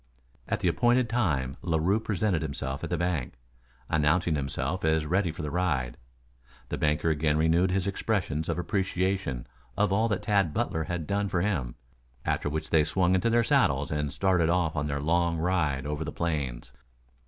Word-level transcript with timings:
At 0.47 0.61
the 0.61 0.67
appointed 0.67 1.07
time 1.09 1.57
Larue 1.61 1.99
presented 1.99 2.41
himself 2.41 2.83
at 2.83 2.89
the 2.89 2.97
bank, 2.97 3.35
announcing 3.87 4.33
himself 4.33 4.83
as 4.83 5.05
ready 5.05 5.31
for 5.31 5.43
the 5.43 5.51
ride. 5.51 5.95
The 6.69 6.77
banker 6.79 7.11
again 7.11 7.37
renewed 7.37 7.69
his 7.69 7.85
expressions 7.85 8.49
of 8.49 8.57
appreciation 8.57 9.45
of 9.77 9.93
all 9.93 10.07
that 10.07 10.23
Tad 10.23 10.55
Butler 10.55 10.85
had 10.85 11.05
done 11.05 11.27
for 11.27 11.41
him, 11.41 11.75
after 12.25 12.49
which 12.49 12.71
they 12.71 12.83
swung 12.83 13.13
into 13.13 13.29
their 13.29 13.43
saddles 13.43 13.91
and 13.91 14.11
started 14.11 14.49
off 14.49 14.75
on 14.75 14.87
their 14.87 14.99
long 14.99 15.37
ride 15.37 15.85
over 15.85 16.03
the 16.03 16.11
plains. 16.11 16.71